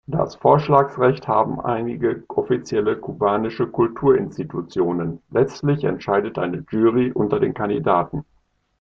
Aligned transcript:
Das 0.07 0.33
Vorschlagsrecht 0.33 1.27
haben 1.27 1.61
einige 1.63 2.23
offizielle 2.27 2.97
kubanische 2.97 3.67
Kulturinstitutionen; 3.67 5.21
letztlich 5.29 5.83
entscheidet 5.83 6.39
eine 6.39 6.65
Jury 6.71 7.11
unter 7.11 7.39
den 7.39 7.53
Kandidaten. 7.53 8.25